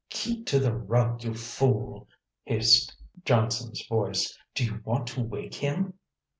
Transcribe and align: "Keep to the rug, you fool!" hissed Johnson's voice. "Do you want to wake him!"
"Keep 0.09 0.47
to 0.47 0.57
the 0.57 0.73
rug, 0.75 1.23
you 1.23 1.35
fool!" 1.35 2.07
hissed 2.43 2.95
Johnson's 3.23 3.85
voice. 3.85 4.35
"Do 4.55 4.65
you 4.65 4.81
want 4.83 5.05
to 5.09 5.21
wake 5.21 5.53
him!" 5.53 5.93